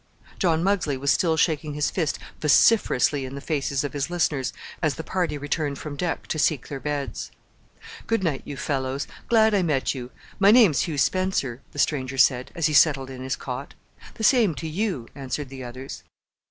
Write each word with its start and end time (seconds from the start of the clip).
John 0.39 0.63
Muggsley 0.63 0.97
was 0.97 1.11
still 1.11 1.37
shaking 1.37 1.75
his 1.75 1.91
fist 1.91 2.17
vociferously 2.39 3.23
in 3.23 3.35
the 3.35 3.39
faces 3.39 3.83
of 3.83 3.93
his 3.93 4.09
listeners 4.09 4.51
as 4.81 4.95
the 4.95 5.03
party 5.03 5.37
returned 5.37 5.77
from 5.77 5.95
deck 5.95 6.25
to 6.29 6.39
seek 6.39 6.67
their 6.69 6.79
beds. 6.79 7.29
"Good 8.07 8.23
night, 8.23 8.41
you 8.43 8.57
fellows. 8.57 9.05
Glad 9.29 9.53
I 9.53 9.61
met 9.61 9.93
you. 9.93 10.09
My 10.39 10.49
name's 10.49 10.81
Hugh 10.81 10.97
Spencer," 10.97 11.61
the 11.71 11.77
stranger 11.77 12.17
said, 12.17 12.49
as 12.55 12.65
he 12.65 12.73
settled 12.73 13.11
in 13.11 13.21
his 13.21 13.35
cot. 13.35 13.75
"The 14.15 14.23
same 14.23 14.55
to 14.55 14.67
you!" 14.67 15.07
answered 15.13 15.49
the 15.49 15.63
others. 15.63 16.01